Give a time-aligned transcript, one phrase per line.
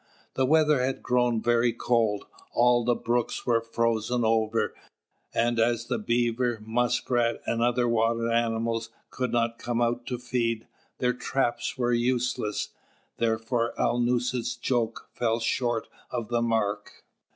[0.33, 4.73] The weather had grown very cold; all the brooks were frozen over,
[5.31, 10.65] and as the Beaver, Muskrat, and other water animals could not come out to feed,
[10.97, 12.69] their traps were useless,
[13.17, 17.05] therefore Alnūset's joke fell short of the mark.